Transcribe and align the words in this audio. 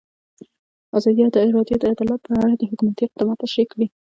ازادي 0.97 1.21
راډیو 1.55 1.77
د 1.79 1.83
عدالت 1.93 2.19
په 2.25 2.31
اړه 2.41 2.53
د 2.57 2.61
حکومت 2.71 2.97
اقدامات 3.01 3.37
تشریح 3.43 3.67
کړي. 3.73 3.87